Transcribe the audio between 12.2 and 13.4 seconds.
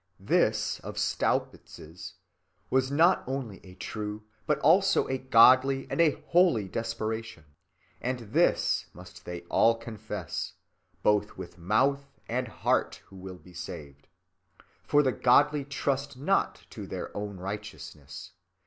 and heart, who will